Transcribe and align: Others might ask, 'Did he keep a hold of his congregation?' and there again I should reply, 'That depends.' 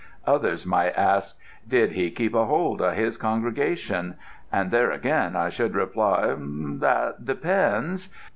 Others 0.25 0.65
might 0.65 0.97
ask, 0.97 1.37
'Did 1.67 1.91
he 1.91 2.09
keep 2.09 2.33
a 2.33 2.45
hold 2.45 2.81
of 2.81 2.93
his 2.93 3.17
congregation?' 3.17 4.15
and 4.51 4.71
there 4.71 4.89
again 4.89 5.35
I 5.35 5.49
should 5.49 5.75
reply, 5.75 6.33
'That 6.39 7.23
depends.' 7.23 8.09